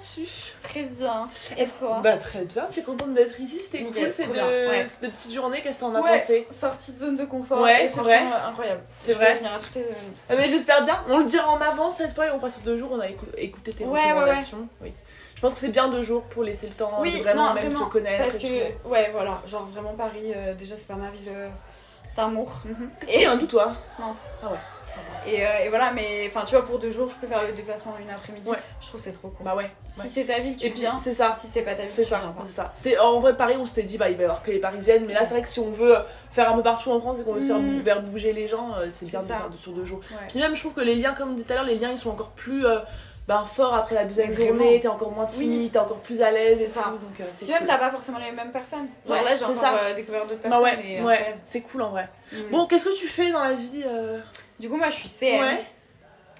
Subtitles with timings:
[0.00, 0.52] là-dessus.
[0.62, 1.28] Très bien.
[1.56, 4.46] Et toi Bah très bien, tu es contente d'être ici, c'était cool ces deux, bien,
[4.46, 4.86] ouais.
[5.02, 6.18] deux petites journées, qu'est-ce que t'en as Ouais.
[6.18, 7.60] pensé Sortie de zone de confort.
[7.60, 8.18] Ouais, c'est vrai.
[8.46, 8.82] incroyable.
[8.98, 9.34] C'est Je vrai.
[9.36, 9.84] venir à toutes les
[10.28, 12.76] Ah, Mais j'espère bien, on le dira en avance cette fois et on sur deux
[12.76, 14.12] jours, on a écou- écouté tes Ouais, ouais, ouais.
[14.20, 14.68] recommandations.
[14.80, 14.92] Oui.
[15.36, 17.54] Je pense que c'est bien deux jours pour laisser le temps Oui, de vraiment non,
[17.54, 18.24] même vraiment, se connaître.
[18.24, 21.48] Parce que, ouais, voilà, genre vraiment Paris, euh, déjà c'est pas ma ville euh,
[22.16, 22.60] d'amour.
[22.64, 22.90] Mhm.
[23.08, 23.74] Et un d'où toi?
[23.98, 24.22] Nantes.
[24.42, 24.58] Ah ouais.
[25.26, 27.52] Et, euh, et voilà, mais enfin, tu vois, pour deux jours, je peux faire le
[27.52, 28.48] déplacement une après-midi.
[28.48, 28.56] Ouais.
[28.80, 29.44] Je trouve que c'est trop cool.
[29.44, 29.70] Bah ouais.
[29.90, 30.96] si c'est ta ville, tu Et puis viens.
[30.96, 31.34] c'est ça.
[31.36, 32.70] Si c'est pas ta ville, C'est ça, c'est ça.
[32.74, 35.04] C'était en vrai Paris, on s'était dit bah il va y avoir que les Parisiennes,
[35.06, 35.94] mais là c'est vrai que si on veut
[36.30, 38.48] faire un peu partout en France et qu'on veut se faire, bou- faire bouger les
[38.48, 40.00] gens, euh, c'est bien de faire de- sur deux jours.
[40.10, 40.16] Ouais.
[40.28, 41.90] Puis même je trouve que les liens, comme on dit tout à l'heure, les liens
[41.90, 42.78] ils sont encore plus euh,
[43.30, 44.58] bah, forts après la deuxième vraiment.
[44.58, 45.70] journée, t'es encore moins timide, Oui.
[45.70, 46.90] t'es encore plus à l'aise et C'est tout, ça.
[46.90, 47.68] donc euh, c'est Puis même, cool.
[47.68, 48.88] t'as pas forcément les mêmes personnes.
[49.06, 49.74] Genre Ouais, là, j'ai c'est encore ça.
[49.84, 50.62] euh, découvert d'autres Bah personnes.
[50.80, 52.08] ouais, et ouais, c'est cool en vrai.
[52.32, 52.36] Mm.
[52.50, 54.18] Bon, qu'est-ce que tu fais dans la vie euh,
[54.58, 55.42] Du coup, moi, je suis CM.
[55.44, 55.64] Ouais.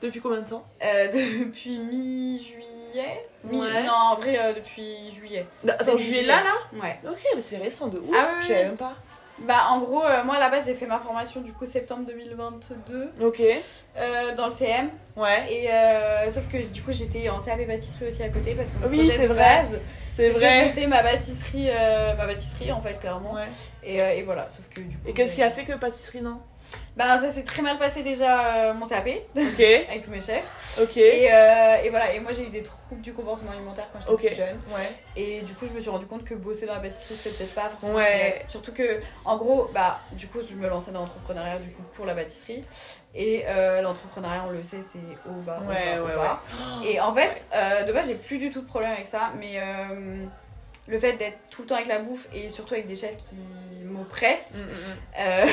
[0.02, 0.64] Depuis combien de temps?
[0.82, 1.06] Euh,
[1.44, 3.22] depuis mi-juillet.
[3.44, 3.82] Mi- Ouais.
[3.84, 5.46] Non, en vrai, euh, depuis juillet.
[5.68, 6.80] Attends, Début juillet là là?
[6.82, 6.98] Ouais.
[7.08, 8.06] Ok, mais c'est récent de ouf.
[8.12, 8.94] Ah ouais, je savais même pas.
[9.46, 13.40] Bah, en gros, euh, moi, là-bas, j'ai fait ma formation du coup septembre 2022 Ok,
[13.96, 14.90] euh, dans le CM.
[15.16, 15.52] ouais.
[15.52, 18.78] Et euh, sauf que du coup, j'étais en CAP pâtisserie aussi à côté parce que
[18.78, 19.64] mon Oui, c'est vrai.
[20.06, 20.66] C'est c'était vrai.
[20.66, 23.32] monter ma pâtisserie, euh, ma pâtisserie en fait, clairement.
[23.34, 23.46] Ouais.
[23.82, 25.08] Et, et voilà, sauf que du coup.
[25.08, 26.40] Et qu'est-ce qui euh, a fait que pâtisserie non?
[26.96, 30.78] Bah, ça s'est très mal passé déjà euh, mon CAP avec tous mes chefs.
[30.96, 34.28] Et, euh, et voilà, et moi j'ai eu des troubles du comportement alimentaire quand j'étais
[34.28, 34.60] plus jeune.
[34.68, 34.90] Ouais.
[35.16, 37.54] Et du coup, je me suis rendu compte que bosser dans la pâtisserie, c'était peut-être
[37.54, 37.94] pas forcément.
[37.94, 38.44] Ouais.
[38.48, 42.04] Surtout que, en gros, bah, du coup, je me lançais dans l'entrepreneuriat du coup pour
[42.04, 42.64] la pâtisserie.
[43.14, 44.98] Et euh, l'entrepreneuriat, on le sait, c'est
[45.28, 46.42] au bas, au Ouais, bas, au bas.
[46.84, 47.48] Et en fait,
[47.86, 49.58] de base, j'ai plus du tout de problème avec ça, mais
[50.88, 53.84] le fait d'être tout le temps avec la bouffe et surtout avec des chefs qui
[53.84, 54.54] m'oppressent.
[54.54, 55.20] Mm, mm, mm.
[55.20, 55.46] euh,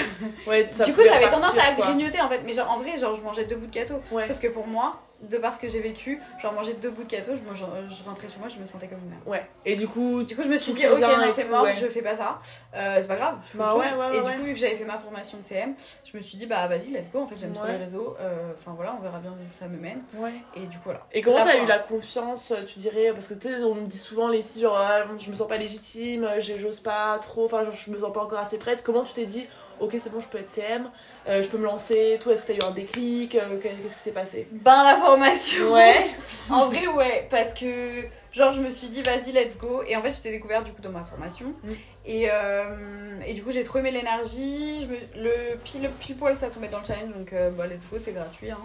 [0.48, 1.86] Ouais, du coup, j'avais tendance à quoi.
[1.86, 4.02] grignoter en fait, mais genre en vrai, genre je mangeais deux bouts de gâteau.
[4.12, 4.28] Ouais.
[4.28, 7.08] Sauf que pour moi, de par ce que j'ai vécu, genre manger deux bouts de
[7.10, 9.22] gâteau, je, je rentrais chez moi, je me sentais comme une merde.
[9.26, 9.50] Ouais.
[9.66, 11.74] Et du coup, Du coup, je me suis dit, ok, non, c'est mort, ouais.
[11.74, 12.40] je fais pas ça.
[12.76, 14.86] Euh, c'est pas grave, je Bah ouais, ouais, Et du coup, vu que j'avais fait
[14.86, 15.74] ma formation de CM,
[16.06, 17.20] je me suis dit, bah vas-y, let's go.
[17.22, 18.16] En fait, j'aime trop les réseaux.
[18.20, 20.02] Euh, Enfin voilà, on verra bien où ça me mène.
[20.16, 20.34] ouais.
[20.56, 21.06] Et du coup, voilà.
[21.12, 23.98] Et comment t'as eu la confiance, tu dirais Parce que tu sais, on me dit
[24.00, 27.74] souvent les filles, genre, ah, je me sens pas légitime, j'ose pas trop, enfin, genre,
[27.74, 28.84] je me sens pas encore assez prête.
[28.84, 29.48] Comment tu t'es dit,
[29.80, 30.90] ok, c'est bon, je peux être CM,
[31.28, 34.00] euh, je peux me lancer, tout Est-ce que t'as eu un déclic euh, Qu'est-ce qui
[34.00, 34.48] s'est passé?
[34.52, 35.74] Ben, la formation.
[35.74, 36.06] Ouais.
[36.50, 37.66] en vrai, ouais, parce que
[38.32, 39.84] genre, je me suis dit, vas-y, let's go.
[39.88, 41.54] Et en fait, j'étais découverte du coup dans ma formation.
[41.64, 41.72] Mm.
[42.06, 44.80] Et, euh, et du coup, j'ai trop aimé l'énergie.
[44.82, 47.14] Je me- Le pile, pile poil, ça tombait dans le challenge.
[47.14, 48.50] Donc, bah, let's go, c'est gratuit.
[48.50, 48.58] Hein.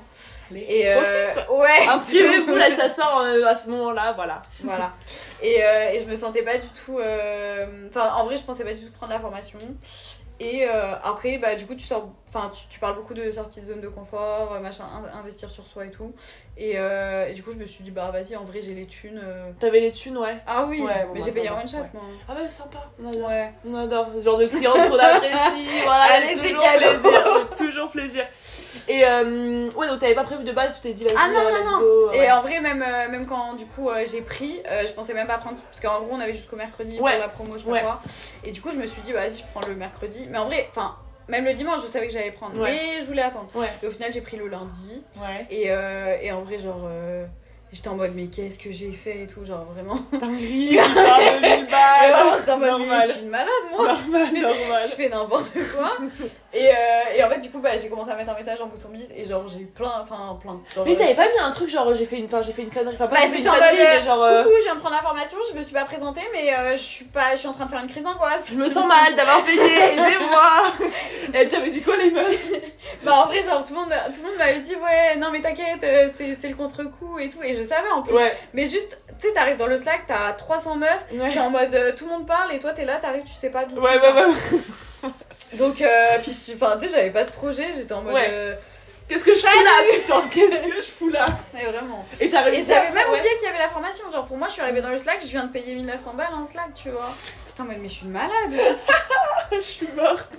[0.51, 1.89] Allez, Et ouais.
[1.89, 4.41] Inscrivez-vous, là, ça sort à ce moment-là, voilà.
[4.63, 4.93] Voilà.
[5.43, 7.01] Et, et je me sentais pas du tout.
[7.89, 9.59] Enfin, en vrai, je pensais pas du tout prendre la formation.
[10.41, 12.09] Et euh, après, bah, du coup, tu sors.
[12.33, 15.67] Tu, tu parles beaucoup de sortie de zone de confort, euh, machin, in- investir sur
[15.67, 16.13] soi et tout.
[16.57, 18.87] Et, euh, et du coup, je me suis dit, bah, vas-y, en vrai, j'ai les
[18.87, 19.21] thunes.
[19.23, 19.51] euh.
[19.61, 20.39] T'avais les thunes, ouais.
[20.47, 21.91] Ah oui, Ouais, bon, mais bah, j'ai payé en one shot, ouais.
[21.93, 22.03] moi.
[22.29, 23.29] Ah ouais, sympa, on adore.
[23.29, 23.53] Ouais.
[23.69, 25.69] On adore ce genre de clients qu'on apprécie.
[25.85, 27.57] voilà, Allez, c'est toujours plaisir.
[27.57, 28.27] toujours plaisir.
[28.89, 31.41] Et euh, ouais, donc t'avais pas prévu de base, tu t'es dit, vas-y, Ah non,
[31.41, 31.79] euh, non, let's non.
[31.81, 32.09] go.
[32.11, 32.19] ouais.
[32.27, 35.15] Et en vrai, même, euh, même quand du coup euh, j'ai pris, euh, je pensais
[35.15, 35.57] même pas prendre.
[35.71, 37.13] Parce qu'en gros, on avait jusqu'au mercredi Ouais.
[37.13, 38.01] pour la promo, je quoi.
[38.45, 40.27] Et du coup, je me suis dit, vas-y, je prends le mercredi.
[40.31, 40.97] Mais en vrai, enfin,
[41.29, 42.55] même le dimanche, je savais que j'allais prendre.
[42.63, 43.49] Mais je voulais attendre.
[43.83, 45.03] Et au final, j'ai pris le lundi.
[45.17, 45.47] Ouais.
[45.51, 47.25] Et, euh, et en vrai, genre, euh,
[47.73, 49.97] j'étais en mode, mais qu'est-ce que j'ai fait et tout, genre vraiment.
[50.21, 50.81] Parle de 1000
[51.41, 52.13] Mais balles.
[52.13, 53.03] vraiment, j'étais en mode, mais normal.
[53.07, 53.87] je suis une malade, moi.
[53.89, 54.83] Normal, normal.
[54.83, 55.93] Je fais n'importe quoi.
[56.55, 56.73] et, euh,
[57.17, 59.11] et en fait, du coup, bah, j'ai commencé à mettre un message en bouton bise
[59.17, 60.61] et genre, j'ai eu plein, enfin, plein.
[60.75, 62.71] Genre, Mais euh, t'avais pas mis un truc genre j'ai fait une, j'ai fait une
[62.71, 65.03] connerie, enfin pas Bah, une connerie, mais genre euh, Coucou, je viens de prendre la
[65.03, 67.65] formation, je me suis pas présentée, mais euh, je suis pas, je suis en train
[67.65, 68.45] de faire une crise d'angoisse.
[68.51, 70.53] je me sens mal d'avoir payé, aidez-moi.
[71.33, 72.53] Et elle t'avait dit quoi les meufs?
[73.05, 75.41] Bah en vrai, genre tout le monde, tout le monde m'avait dit ouais, non mais
[75.41, 78.15] t'inquiète, euh, c'est c'est le contre-coup et tout, et je savais en plus.
[78.15, 81.33] Ouais, Mais juste, tu sais, t'arrives dans le Slack, t'as 300 meufs, ouais.
[81.33, 83.51] t'es en mode euh, tout le monde parle et toi t'es là, t'arrives, tu sais
[83.51, 83.81] pas d'où.
[83.81, 84.15] Ouais, vient.
[84.29, 84.35] ouais.
[85.55, 88.15] Donc, euh, puis je- enfin, tu sais, j'avais pas de projet, j'étais en mode.
[88.15, 88.59] Ouais.
[89.13, 92.05] Qu'est-ce que je fous là Putain, qu'est-ce que je fous là mais vraiment.
[92.21, 92.51] Et j'avais
[92.91, 93.19] même ouais.
[93.19, 94.11] oublié qu'il y avait la formation.
[94.11, 96.33] Genre, pour moi, je suis arrivée dans le Slack, je viens de payer 1900 balles
[96.35, 97.11] en Slack, tu vois.
[97.61, 98.31] En mode, mais je suis malade.
[99.53, 100.33] Je suis morte.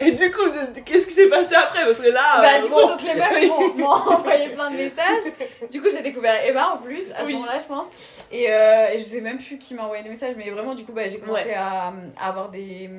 [0.00, 0.42] Et du coup,
[0.84, 1.86] qu'est-ce qui s'est passé après?
[1.86, 2.42] Parce que là.
[2.42, 5.32] bah, euh, du coup, donc les meufs m'ont- envoyé plein de messages.
[5.70, 7.32] Du coup, j'ai découvert Eva en plus, à Oui.
[7.32, 7.86] ce moment-là, je pense.
[8.30, 10.84] Et, euh, et je sais même plus qui m'a envoyé des messages, mais vraiment, du
[10.84, 11.54] coup, bah, j'ai commencé Ouais.
[11.54, 12.90] à, à avoir des,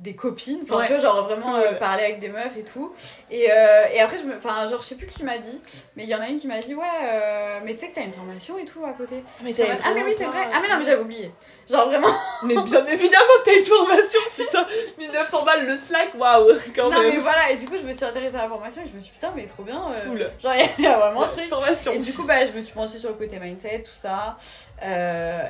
[0.00, 0.60] des copines.
[0.64, 0.86] Enfin Ouais.
[0.86, 2.92] tu vois genre vraiment euh, parler avec des meufs et tout.
[3.30, 5.60] Et, euh, et après je me enfin genre je sais plus qui m'a dit
[5.96, 7.94] mais il y en a une qui m'a dit ouais euh, mais tu sais que
[7.94, 9.22] t'as une formation et tout à côté.
[9.42, 10.48] Mais J'étais en mode, ah mais oui c'est vrai.
[10.52, 11.30] ah mais non mais j'avais oublié.
[11.70, 12.08] Genre vraiment.
[12.42, 14.66] Mais bien évidemment que t'as une formation, putain.
[14.98, 17.20] 1900 balles le Slack, waouh Quand non mais même.
[17.20, 19.10] voilà et du coup je me suis intéressée à la formation et je me suis
[19.10, 20.30] dit putain mais trop bien Cool.
[20.42, 21.48] genre il y a vraiment un truc.
[21.48, 21.92] Formation.
[21.92, 24.36] Et du coup, bah, je me suis penchée sur le côté mindset, tout ça.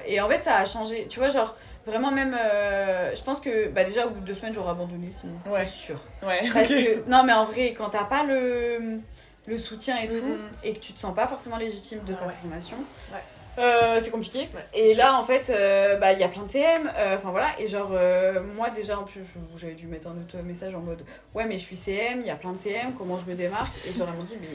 [0.07, 1.09] Et en fait, ça a changé.
[1.09, 2.35] Tu vois, genre, vraiment, même.
[2.39, 5.35] euh, je pense que, bah, déjà, au bout de deux semaines, j'aurais abandonné, sinon.
[5.47, 5.65] Ouais.
[5.65, 6.01] C'est sûr.
[6.23, 9.01] Ouais, Parce que, non, mais en vrai, quand t'as pas le,
[9.47, 10.39] le soutien et tout, Mhm.
[10.63, 12.35] et que tu te sens pas forcément légitime de ta Ouais.
[12.41, 12.77] formation,
[13.13, 13.19] Ouais.
[13.59, 14.49] Euh, c'est compliqué.
[14.75, 16.91] Et là, en fait, euh, bah, il y a plein de CM.
[16.99, 17.49] euh, Enfin, voilà.
[17.59, 17.91] Et genre,
[18.57, 19.23] moi, déjà, en plus,
[19.57, 21.05] j'avais dû mettre un autre message en mode
[21.35, 23.73] Ouais, mais je suis CM, il y a plein de CM, comment je me démarque?
[23.89, 24.49] Et genre, ils m'ont dit Mais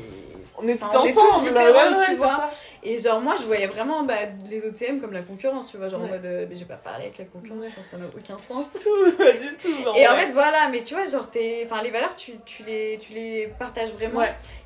[0.58, 2.50] On est tous est ensemble, là, ouais, tu vois.
[2.84, 4.16] Et genre, moi, je voyais vraiment bah,
[4.50, 5.88] les autres CM comme la concurrence, tu vois.
[5.90, 6.10] Genre en Ouais.
[6.12, 8.74] mode, euh, mais j'ai pas parlé avec la concurrence, ça n'a aucun sens.
[8.74, 9.84] Du tout, pas du tout.
[9.86, 11.30] non, Et en fait, voilà, mais tu vois, genre.
[11.66, 14.22] Enfin, les valeurs, tu, tu, les, tu les partages vraiment.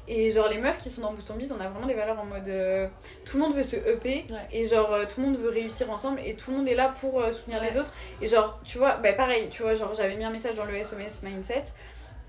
[0.07, 2.47] Et genre, les meufs qui sont dans Boost on a vraiment des valeurs en mode.
[2.47, 2.88] euh,
[3.25, 4.25] tout le monde veut se EP.
[4.29, 4.35] Ouais.
[4.51, 6.19] Et genre, euh, tout le monde veut réussir ensemble.
[6.25, 7.71] Et tout le monde est là pour euh, soutenir Ouais.
[7.71, 7.94] les autres.
[8.21, 10.77] Et genre, tu vois, bah pareil, tu vois, genre, j'avais mis un message dans le
[10.77, 11.63] SOS Mindset.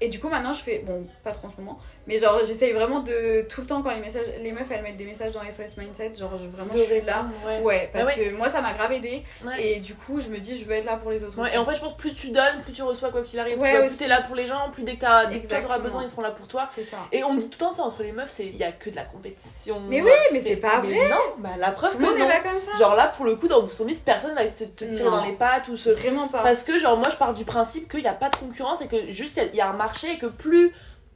[0.00, 0.78] Et du coup, maintenant, je fais.
[0.86, 1.78] Bon, pas trop en ce moment.
[2.06, 3.42] Mais genre, j'essaye vraiment de.
[3.48, 6.12] Tout le temps, quand les, messages, les meufs, elles mettent des messages dans SOS Mindset,
[6.18, 7.26] genre, je, vraiment, je suis là.
[7.46, 7.60] Ouais.
[7.60, 8.30] Ouais, parce Ah ouais.
[8.30, 9.22] que moi, ça m'a grave aidé.
[9.44, 9.62] Ouais.
[9.64, 11.36] Et du coup, je me dis, je veux être là pour les autres.
[11.38, 11.54] Ouais, aussi.
[11.54, 13.58] et en fait, je pense plus tu donnes, plus tu reçois quoi qu'il arrive.
[13.58, 16.30] Vois, plus t'es là pour les gens, plus dès que t'auras besoin, ils seront là
[16.30, 16.68] pour toi.
[16.74, 16.98] c'est ça.
[17.12, 18.90] Et on me dit tout le temps, ça, entre les meufs, il y a que
[18.90, 19.80] de la compétition.
[19.88, 21.08] Mais oui, mais c'est pas mais vrai.
[21.08, 22.28] non, bah la preuve Tout que non.
[22.28, 22.76] pas comme ça.
[22.78, 25.76] Genre là, pour le coup, dans Miss, personne va te, tirer dans les pattes ou
[25.76, 25.90] se.
[25.90, 26.42] Vraiment pas.
[26.42, 28.88] Parce que, genre, moi, je pars du principe qu'il n'y a pas de concurrence et
[28.88, 30.72] que juste il y, a un marché et que plus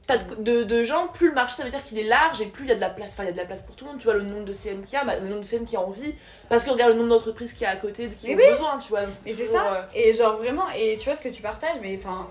[0.07, 2.47] t'as de, de, de gens, plus le marché ça veut dire qu'il est large et
[2.47, 3.09] plus il y a de la place.
[3.13, 3.99] Enfin, il y a de la place pour tout le monde.
[3.99, 5.75] Tu vois, le nombre de CM qu'il y a, bah, le nombre de CM qui
[5.75, 6.15] a envie.
[6.49, 8.51] Parce que regarde le nombre d'entreprises qu'il y a à côté qui Mais ont oui.
[8.53, 9.01] besoin, tu vois.
[9.27, 9.87] Et c'est ça.
[9.93, 12.27] Et genre vraiment, et tu vois ce que tu partages, mais enfin.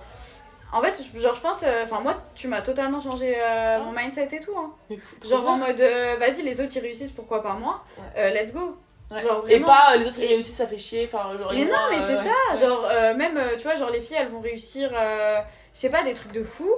[0.70, 3.78] En fait, genre, je pense, euh, enfin, moi, tu m'as totalement changé euh, Ah.
[3.78, 4.52] mon mindset et tout.
[4.58, 4.70] Hein.
[4.90, 4.96] euh,
[5.26, 7.82] Genre en mode, euh, vas-y, les autres ils réussissent, pourquoi pas moi?
[8.18, 8.76] Euh, Let's go.
[9.10, 9.22] Ouais.
[9.22, 11.08] genre, Et pas euh, les autres ils réussissent, ça fait chier.
[11.10, 12.30] Enfin, genre, Mais et non, mais euh, c'est ouais.
[12.50, 12.66] ça.
[12.66, 15.38] Genre, euh, même, euh, tu vois, genre les filles, elles vont réussir, euh,
[15.78, 16.68] je sais pas, des trucs de fou.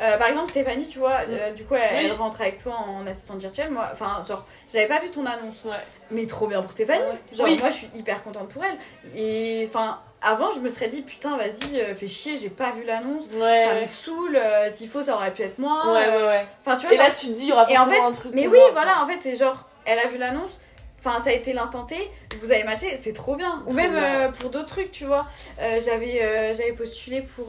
[0.00, 2.04] Euh, par exemple, Stéphanie, tu vois, euh, du coup, elle, Oui.
[2.06, 3.70] elle rentre avec toi en assistante virtuelle.
[3.70, 5.64] Moi, enfin, genre, j'avais pas vu ton annonce.
[5.64, 5.72] Ouais.
[6.10, 7.00] Mais trop bien pour Stéphanie.
[7.00, 7.36] Ouais.
[7.36, 7.58] Genre, Oui.
[7.58, 8.76] moi, je suis hyper contente pour elle.
[9.14, 12.84] Et enfin, avant, je me serais dit, putain, vas-y, euh, fais chier, j'ai pas vu
[12.84, 13.26] l'annonce.
[13.34, 14.38] Ouais, Ça me saoule.
[14.70, 15.92] S'il faut, ça aurait pu être moi.
[15.92, 16.46] Ouais, ouais, ouais.
[16.64, 18.08] Enfin, tu vois, Et là, tu te dis, il y aura et en forcément fait,
[18.10, 18.32] un truc.
[18.34, 20.58] mais oui, voilà, en fait, c'est genre, elle a vu l'annonce.
[21.06, 21.94] Enfin, ça a été l'instant T,
[22.40, 23.62] vous avez matché, c'est trop bien.
[23.66, 24.02] Ou Trop même bien.
[24.02, 25.24] euh, pour d'autres trucs, tu vois.
[25.60, 27.46] Euh, j'avais, euh, j'avais postulé pour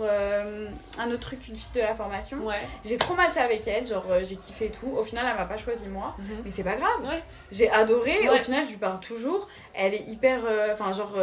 [0.99, 2.37] un autre truc, une fille de la formation.
[2.37, 2.55] Ouais.
[2.85, 4.93] J'ai trop matché avec elle, genre j'ai kiffé et tout.
[4.97, 6.25] Au final, elle m'a pas choisi moi, Mhm.
[6.45, 7.01] mais c'est pas grave.
[7.03, 7.23] Ouais.
[7.51, 9.47] J'ai adoré, au final, je lui parle toujours.
[9.73, 10.39] Elle est hyper.
[10.73, 11.15] Enfin, genre,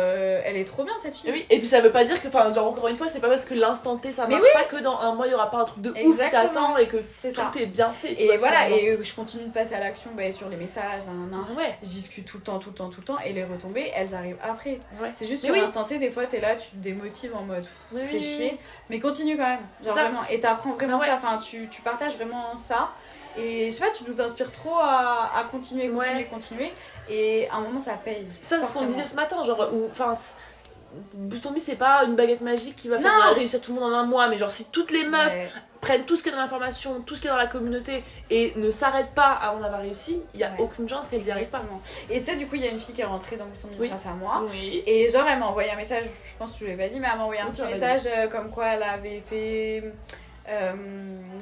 [0.44, 1.31] elle est trop bien cette fille.
[1.31, 3.20] Et oui, et puis ça veut pas dire que, enfin, genre encore une fois, c'est
[3.20, 5.50] pas parce que l'instant T ça marche pas que dans un mois il y aura
[5.50, 6.42] pas un truc de ouf qui Exactement.
[6.42, 7.50] t'attend et que C'est tout ça.
[7.60, 8.12] est bien fait.
[8.20, 11.02] Et vois, voilà, et je continue de passer à l'action bah, sur les messages.
[11.56, 13.91] Ouais, Je discute tout le temps, tout le temps, tout le temps, et les retombées,
[13.94, 14.79] elles arrivent après.
[15.00, 15.11] ouais.
[15.15, 15.61] C'est juste Mais sur oui.
[15.61, 18.59] l'instant T, des fois, t'es là, tu te démotives en mode Oui, fais chier,
[18.91, 19.61] mais continue quand même.
[19.85, 21.06] Genre vraiment, et t'apprends vraiment Ah ouais.
[21.06, 22.91] ça, enfin, tu, tu partages vraiment ça.
[23.37, 26.25] Et je sais pas, tu nous inspires trop à, à continuer, continuer, Ouais.
[26.25, 26.73] continuer.
[27.09, 28.27] Et à un moment, ça paye.
[28.41, 30.15] Ça, c'est ce qu'on disait ce matin, genre, ou, enfin,
[31.12, 33.35] c'est- Boost on Me, c'est pas une baguette magique qui va faire Non.
[33.35, 35.49] réussir tout le monde en un mois, mais genre, si toutes les meufs Ouais.
[35.81, 38.52] prennent tout ce qui est dans l'information, tout ce qui est dans la communauté et
[38.56, 40.56] ne s'arrêtent pas avant d'avoir réussi, il y a Ouais.
[40.61, 41.62] aucune chance qu'elles y arrivent pas.
[42.11, 43.46] Et tu sais, du coup, il y a une fille qui est rentrée dans
[43.79, 43.88] Oui.
[43.88, 44.44] grâce à moi.
[44.50, 44.82] Oui.
[44.87, 47.08] Et genre, elle m'a envoyé un message, je pense que je l'ai pas dit, mais
[47.11, 49.82] elle m'a envoyé un Oui, petit message euh, comme quoi elle avait fait
[50.49, 50.73] euh,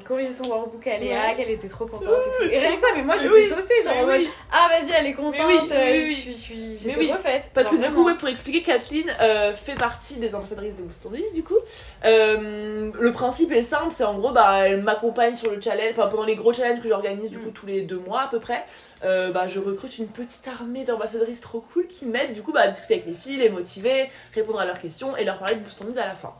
[0.05, 1.35] corriger son workbook à Léa, Ouais.
[1.35, 2.51] qu'elle était trop contente et tout.
[2.51, 4.29] Et rien que ça, mais moi j'étais Oui, saucée, genre en mode oui.
[4.51, 7.51] ah vas-y, elle est contente, oui, euh, je suis, j'étais refaite.
[7.53, 11.05] Parce que du coup, ouais, pour expliquer, Kathleen euh, fait partie des ambassadrices de Boost
[11.05, 11.57] on Biz, du coup.
[12.05, 16.07] Euh, le principe est simple, c'est en gros, bah, elle m'accompagne sur le challenge, enfin,
[16.07, 17.53] pendant les gros challenges que j'organise, du coup, Mm.
[17.53, 18.65] tous les deux mois à peu près.
[19.05, 22.61] Euh, bah, je recrute une petite armée d'ambassadrices trop cool qui m'aident, du coup, bah,
[22.61, 25.59] à discuter avec les filles, les motiver, répondre à leurs questions et leur parler de
[25.61, 26.33] Boost on Biz à la fin.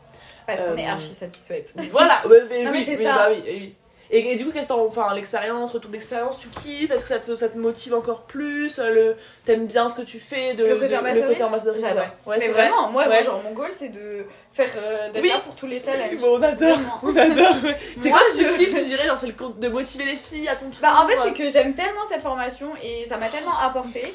[0.46, 1.72] Parce qu'on euh, est archi satisfaite.
[1.90, 3.14] Voilà, ouais, mais Non, oui, mais oui, ça.
[3.16, 3.74] bah oui, oui, oui.
[4.10, 6.90] Et, et du coup, qu'est-ce que enfin, l'expérience, retour d'expérience, tu kiffes?
[6.90, 8.78] Est-ce que ça te, ça te motive encore plus?
[8.78, 12.04] Euh, le, T'aimes bien ce que tu fais de, Le côté ambassadrice, j'adore.
[12.26, 12.32] ouais.
[12.32, 13.24] Ouais, mais vraiment, moi, Ouais.
[13.24, 15.30] genre mon goal c'est de faire euh, d'être Oui.
[15.30, 16.20] là pour tous les challenges.
[16.20, 17.00] Bon, on adore, Vraiment.
[17.02, 17.56] on adore.
[17.96, 19.06] C'est quoi que tu je- kiffes, tu dirais?
[19.06, 21.32] Genre, c'est le compte de motiver les filles à ton tour Bah en fait, c'est
[21.32, 24.14] que j'aime tellement cette formation et ça m'a tellement apporté.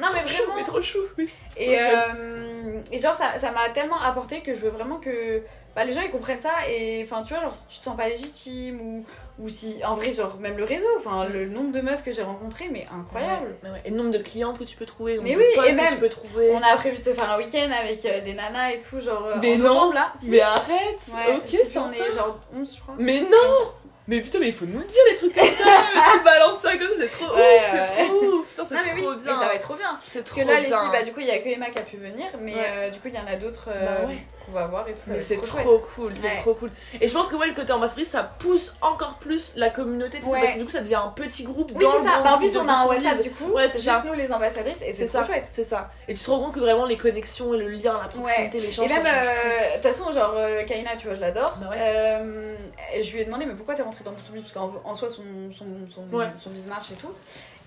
[0.00, 0.56] Non mais Chou, vraiment.
[0.56, 1.28] mais trop chou, oui.
[1.56, 5.42] Et, euh, et genre, ça ça m'a tellement apporté que je veux vraiment que
[5.76, 7.96] bah, les gens ils comprennent ça et enfin tu vois genre si tu te sens
[7.96, 9.04] pas légitime ou
[9.40, 12.22] ou si en vrai genre même le réseau enfin le nombre de meufs que j'ai
[12.22, 13.82] rencontrées mais incroyable Ouais, ouais.
[13.84, 15.98] Et le nombre de clientes que tu peux trouver, Mais oui, et que même, tu
[16.00, 16.52] peux trouver.
[16.52, 19.38] on a prévu de faire un week-end avec euh, des nanas et tout genre euh,
[19.38, 20.30] Des en noms novembre là si.
[20.30, 23.70] Mais arrête ouais, Ok, c'est qu'on est genre 11 je crois Mais non.
[24.06, 25.64] Mais putain, mais il faut nous le dire les trucs comme ça
[26.12, 27.80] Tu balances ça comme ça, c'est trop Ouais, ouf, ouais.
[27.96, 29.74] c'est trop ouf Putain, c'est non mais oui trop et bien ça va être trop
[29.76, 31.38] bien C'est parce trop que là les bien filles bah du coup il y a
[31.38, 32.60] que Emma qui a pu venir mais Ouais.
[32.68, 34.18] euh, du coup il y en a d'autres euh, Bah ouais.
[34.44, 36.70] qu'on va voir et tout ça Mais c'est trop trop, cool, c'est trop cool.
[37.00, 40.38] Et je pense que ouais, le côté ambassadrice, ça pousse encore plus la communauté, Ouais.
[40.38, 42.38] parce que du coup, ça devient un petit groupe oui dans le ça bah, en
[42.38, 45.06] plus on a un WhatsApp du coup Ouais, c'est juste nous les ambassadrices et c'est
[45.06, 45.90] trop chouette c'est ça.
[46.08, 48.84] Et tu te rends compte que vraiment les connexions et le lien, la proximité, l'échange,
[48.84, 49.18] Et ça même, tout.
[49.46, 51.56] euh, de toute façon, genre, euh, Kaina, tu vois, je l'adore.
[51.58, 51.70] Bah.
[51.74, 52.56] Euh,
[52.94, 55.08] et je lui ai demandé, mais pourquoi t'es rentrée dans Boost Parce qu'en en soi,
[55.10, 55.22] son,
[55.52, 56.26] son, son, Ouais.
[56.38, 57.10] son biz marche et tout.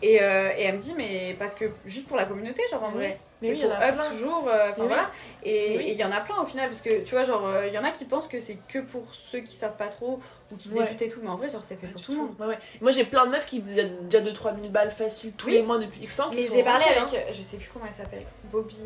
[0.01, 2.91] Et, euh, et elle me dit, mais parce que juste pour la communauté, genre, en
[2.91, 3.19] vrai.
[3.41, 4.09] Mais et oui, il y en pour a Up, plein.
[4.09, 5.11] toujours, euh, enfin voilà.
[5.43, 5.83] Et Oui.
[5.85, 7.73] et il y en a plein au final, parce que tu vois, genre, euh, il
[7.73, 10.19] y en a qui pensent que c'est que pour ceux qui savent pas trop
[10.51, 10.83] ou qui Ouais.
[10.83, 12.35] débutent et tout, mais en vrai, genre, c'est fait pour tout le monde.
[12.39, 12.57] Ouais.
[12.81, 15.77] Moi j'ai plein de meufs qui faisaient déjà 2-3 000 balles faciles tous les mois
[15.77, 16.29] depuis X temps.
[16.33, 17.31] Mais j'ai parlé avec, hein.
[17.31, 18.77] je sais plus comment elle s'appelle, Bobby.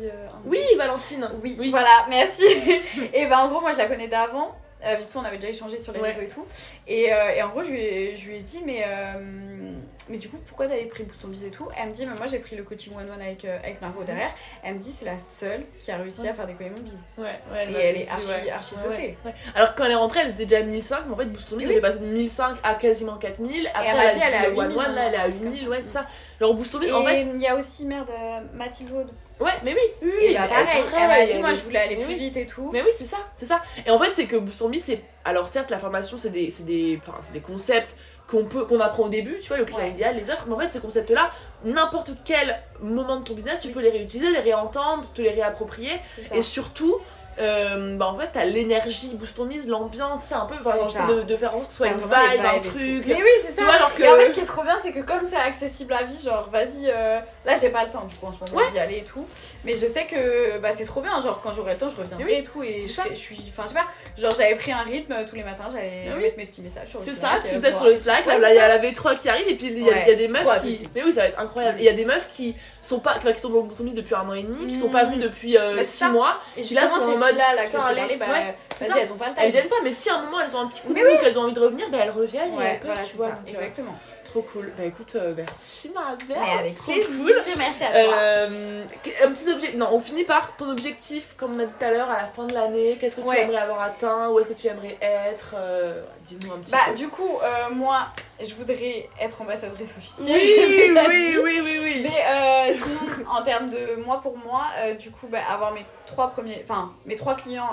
[0.44, 1.30] Oui, Valentine.
[1.42, 1.70] Oui, Oui.
[1.70, 2.44] voilà, merci.
[3.14, 4.54] et ben en gros, moi je la connais d'avant.
[4.84, 6.08] Euh, vite fait, on avait déjà échangé sur les Ouais.
[6.10, 6.44] réseaux et tout.
[6.88, 9.72] Et, euh, et en gros, je lui ai, je lui ai dit, mais, euh,
[10.08, 11.68] mais du coup, pourquoi t'avais pris Boost Biz et tout?
[11.80, 14.34] Elle me dit, mais moi j'ai pris le coaching one-one avec, avec Margot derrière.
[14.64, 16.98] Elle me dit, c'est la seule qui a réussi à faire décoller mon biz.
[17.16, 19.16] Ouais, ouais, Et elle est archi- archi saucée.
[19.54, 21.66] Alors quand elle est rentrée, elle faisait déjà 1005, mais en fait, Boost on Biz,
[21.66, 21.72] Oui.
[21.72, 23.68] elle est passée de 1005 à quasiment 4000.
[23.68, 25.22] Après, elle dit, a elle est à dit le 8000, 1-1, là, elle est à
[25.22, 25.70] un truc comme 8000, ça.
[25.70, 26.06] ouais, c'est ça.
[26.40, 27.20] Genre Boost on Biz, en fait.
[27.22, 28.10] il y a aussi, merde,
[28.54, 29.08] Mathilde.
[29.40, 30.24] Ouais, mais oui, oui, oui.
[30.26, 32.18] Et bah pareil, elle m'a dit, moi je voulais aller plus oui.
[32.18, 32.70] vite et tout.
[32.72, 33.60] Mais oui, c'est ça, c'est ça.
[33.86, 35.02] Et en fait, c'est que Biz, c'est.
[35.24, 37.96] Alors, certes, la formation, c'est des, c'est des, enfin, c'est des concepts
[38.28, 39.90] qu'on peut, qu'on apprend au début, tu vois, le client Ouais.
[39.90, 40.44] idéal, les offres.
[40.48, 41.30] Mais en fait, ces concepts-là,
[41.64, 45.92] n'importe quel moment de ton business, tu peux les réutiliser, les réentendre, te les réapproprier.
[46.34, 46.98] Et surtout,
[47.40, 50.54] euh, bah en fait, t'as l'énergie, boost ton mise, l'ambiance, c'est un peu.
[50.64, 53.04] Enfin, de, de faire en sorte que ce soit une vibe, un truc.
[53.06, 53.64] Mais oui, c'est ça.
[53.64, 54.02] Vois, alors que.
[54.02, 56.20] Et en fait, ce qui est trop bien, c'est que comme c'est accessible à vie,
[56.22, 58.70] genre, vas-y, euh, là j'ai pas le temps du coup en ce moment Ouais.
[58.72, 59.26] d'y aller et tout.
[59.64, 62.24] Mais je sais que bah, c'est trop bien, genre, quand j'aurai le temps, je reviendrai
[62.24, 62.62] Oui, et tout.
[62.62, 63.44] Et je, suis.
[63.50, 63.86] Enfin, je sais pas,
[64.20, 66.22] genre, j'avais pris un rythme euh, tous les matins, j'allais oui.
[66.22, 67.82] mettre mes petits messages sur le C'est ça, tu me mets voir.
[67.82, 69.54] sur le Slack, là, Ouais, là, c'est il y a la V3 qui arrive, et
[69.56, 70.88] puis il y, a- Ouais, il y a des meufs qui.
[70.94, 71.78] Mais oui, ça va être incroyable.
[71.78, 74.34] Il y a des meufs qui sont pas, qui sont dans Mise depuis un an
[74.34, 74.92] et demi, qui sont Mm.
[74.92, 76.08] pas venues depuis Bah, c'est 6 ça.
[76.10, 76.38] mois.
[76.56, 76.86] Et là
[77.22, 79.40] mode, filles-là, là, que je bah, ouais, vas-y, elles ont pas le temps.
[79.42, 81.18] Elles viennent pas, mais si à un moment elles ont un petit coup de mou,
[81.20, 83.28] qu'elles ont envie de revenir, bah elles reviennent et elles peuvent, tu vois.
[83.28, 83.94] euh, exactement.
[84.24, 84.72] Trop cool.
[84.78, 87.34] Bah écoute, euh, merci ma Mais avec trop plaisir, cool.
[87.58, 88.14] merci à toi.
[88.16, 88.84] Euh,
[89.24, 89.72] un petit objet.
[89.74, 92.26] Non, on finit par ton objectif, comme on a dit tout à l'heure, à la
[92.26, 92.96] fin de l'année.
[93.00, 93.42] Qu'est-ce que tu Ouais.
[93.42, 94.30] aimerais avoir atteint?
[94.30, 95.54] Où est-ce que tu aimerais être?
[95.56, 96.94] Euh, Dis-nous un petit Bah, peu.
[96.94, 97.38] du coup,
[97.72, 98.06] moi,
[98.40, 100.38] je voudrais être ambassadrice officielle.
[100.38, 102.00] Oui, oui, oui, oui, oui.
[102.04, 104.62] Mais euh, sinon, en termes de moi pour moi,
[104.98, 107.70] du coup, bah, avoir mes trois premiers, enfin mes trois clients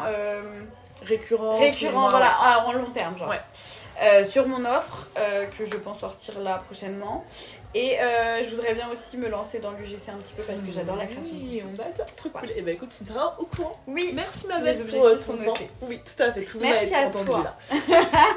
[1.06, 2.10] Récurrent.
[2.10, 3.30] voilà, ah, en long terme, genre.
[3.30, 3.40] Ouais.
[4.02, 7.26] Euh, sur mon offre euh, que je pense sortir là prochainement.
[7.76, 10.72] Et euh, je voudrais bien aussi me lancer dans l'UGC un petit peu parce que
[10.72, 11.34] j'adore la création.
[11.34, 12.06] Oui, on adore.
[12.16, 12.40] Trop cool.
[12.40, 12.56] Voilà.
[12.56, 13.78] Et bah écoute, tu seras au courant.
[13.88, 15.54] Oui, Merci ma belle pour euh, ton temps.
[15.82, 16.46] Oui, tout à fait.
[16.46, 17.44] Tout Merci à entendu toi.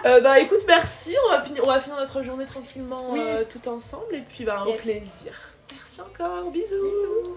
[0.05, 0.21] là.
[0.21, 1.15] Bah écoute, merci.
[1.27, 3.23] On va, finir, on va finir notre journée tranquillement Oui.
[3.49, 4.17] tout ensemble.
[4.17, 4.77] Et puis bah, Yes.
[4.77, 5.33] au plaisir.
[5.77, 6.51] Merci encore.
[6.51, 7.37] Bisous.